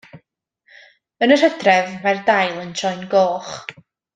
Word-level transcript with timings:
Yn 1.27 1.33
yr 1.35 1.43
hydref 1.45 1.93
mae'r 2.07 2.25
dail 2.31 2.59
yn 2.65 2.75
troi'n 2.81 3.07
goch. 3.17 3.57